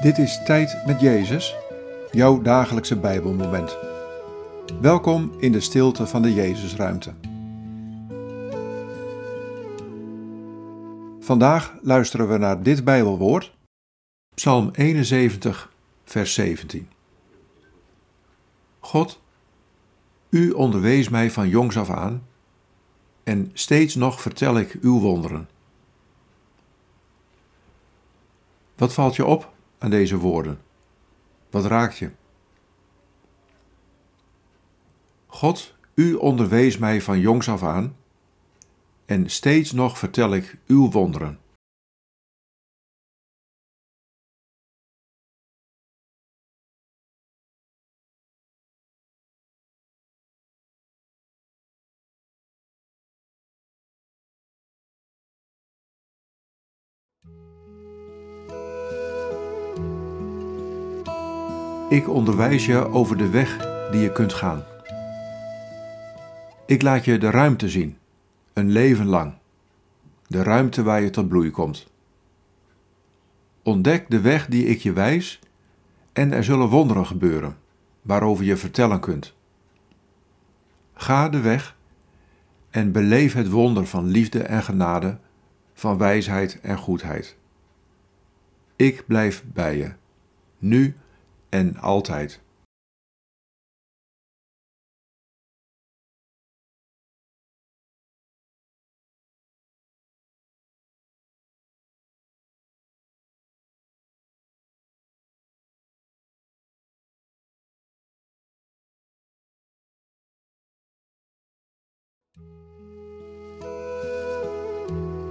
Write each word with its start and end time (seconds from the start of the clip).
Dit 0.00 0.18
is 0.18 0.42
Tijd 0.44 0.86
met 0.86 1.00
Jezus, 1.00 1.56
jouw 2.10 2.42
dagelijkse 2.42 2.98
Bijbelmoment. 2.98 3.76
Welkom 4.80 5.32
in 5.38 5.52
de 5.52 5.60
stilte 5.60 6.06
van 6.06 6.22
de 6.22 6.34
Jezusruimte. 6.34 7.14
Vandaag 11.20 11.74
luisteren 11.82 12.28
we 12.28 12.38
naar 12.38 12.62
dit 12.62 12.84
Bijbelwoord, 12.84 13.56
Psalm 14.34 14.70
71, 14.72 15.72
vers 16.04 16.34
17. 16.34 16.88
God, 18.78 19.20
u 20.30 20.50
onderwees 20.50 21.08
mij 21.08 21.30
van 21.30 21.48
jongs 21.48 21.76
af 21.76 21.90
aan, 21.90 22.26
en 23.22 23.50
steeds 23.52 23.94
nog 23.94 24.20
vertel 24.20 24.58
ik 24.58 24.78
uw 24.80 25.00
wonderen. 25.00 25.48
Wat 28.76 28.92
valt 28.92 29.16
je 29.16 29.24
op 29.24 29.58
aan 29.80 29.90
deze 29.90 30.16
woorden? 30.16 30.60
Wat 31.50 31.64
raakt 31.64 31.98
je? 31.98 32.10
God, 35.26 35.74
u 35.94 36.14
onderwees 36.14 36.78
mij 36.78 37.00
van 37.00 37.20
jongs 37.20 37.48
af 37.48 37.62
aan, 37.62 37.96
en 39.06 39.30
steeds 39.30 39.72
nog 39.72 39.98
vertel 39.98 40.34
ik 40.34 40.58
uw 40.66 40.90
wonderen. 40.90 41.38
Ik 61.90 62.08
onderwijs 62.08 62.66
je 62.66 62.88
over 62.88 63.16
de 63.16 63.30
weg 63.30 63.56
die 63.90 64.00
je 64.00 64.12
kunt 64.12 64.32
gaan. 64.32 64.64
Ik 66.66 66.82
laat 66.82 67.04
je 67.04 67.18
de 67.18 67.30
ruimte 67.30 67.68
zien, 67.68 67.98
een 68.52 68.70
leven 68.70 69.06
lang. 69.06 69.34
De 70.26 70.42
ruimte 70.42 70.82
waar 70.82 71.00
je 71.00 71.10
tot 71.10 71.28
bloei 71.28 71.50
komt. 71.50 71.86
Ontdek 73.62 74.10
de 74.10 74.20
weg 74.20 74.46
die 74.46 74.66
ik 74.66 74.78
je 74.78 74.92
wijs 74.92 75.40
en 76.12 76.32
er 76.32 76.44
zullen 76.44 76.68
wonderen 76.68 77.06
gebeuren, 77.06 77.56
waarover 78.02 78.44
je 78.44 78.56
vertellen 78.56 79.00
kunt. 79.00 79.34
Ga 80.94 81.28
de 81.28 81.40
weg 81.40 81.76
en 82.70 82.92
beleef 82.92 83.32
het 83.32 83.48
wonder 83.48 83.86
van 83.86 84.06
liefde 84.06 84.42
en 84.42 84.62
genade, 84.62 85.18
van 85.74 85.98
wijsheid 85.98 86.60
en 86.60 86.78
goedheid. 86.78 87.36
Ik 88.76 89.04
blijf 89.06 89.44
bij 89.52 89.76
je, 89.76 89.92
nu 90.58 90.96
en 91.50 91.76
altijd. 91.76 92.40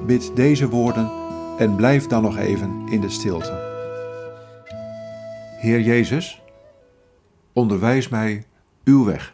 Bid 0.06 0.36
deze 0.36 0.70
woorden 0.70 1.12
en 1.58 1.76
blijf 1.76 2.08
dan 2.08 2.22
nog 2.22 2.38
even 2.38 2.88
in 2.88 3.02
de 3.02 3.10
stilte. 3.10 3.69
Heer 5.60 5.82
Jezus, 5.82 6.42
onderwijs 7.54 8.08
mij 8.08 8.44
uw 8.84 9.06
weg. 9.06 9.34